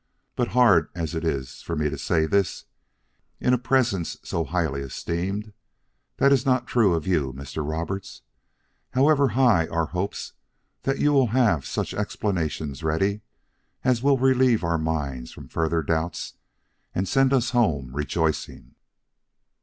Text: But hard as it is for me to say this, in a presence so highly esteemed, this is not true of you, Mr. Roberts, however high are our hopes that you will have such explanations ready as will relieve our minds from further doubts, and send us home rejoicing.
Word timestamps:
But 0.35 0.47
hard 0.57 0.89
as 0.95 1.13
it 1.13 1.23
is 1.23 1.61
for 1.61 1.75
me 1.75 1.87
to 1.87 1.95
say 1.95 2.25
this, 2.25 2.65
in 3.39 3.53
a 3.53 3.57
presence 3.59 4.17
so 4.23 4.43
highly 4.43 4.81
esteemed, 4.81 5.53
this 6.17 6.33
is 6.33 6.43
not 6.43 6.65
true 6.65 6.95
of 6.95 7.05
you, 7.05 7.33
Mr. 7.33 7.63
Roberts, 7.63 8.23
however 8.95 9.27
high 9.37 9.67
are 9.67 9.81
our 9.81 9.85
hopes 9.85 10.33
that 10.81 10.97
you 10.97 11.13
will 11.13 11.27
have 11.27 11.67
such 11.67 11.93
explanations 11.93 12.81
ready 12.81 13.21
as 13.83 14.01
will 14.01 14.17
relieve 14.17 14.63
our 14.63 14.79
minds 14.79 15.31
from 15.33 15.47
further 15.47 15.83
doubts, 15.83 16.33
and 16.95 17.07
send 17.07 17.31
us 17.31 17.51
home 17.51 17.95
rejoicing. 17.95 18.73